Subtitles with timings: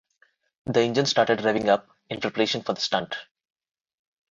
[0.65, 3.15] The engine started revving up in preparation for the stunt.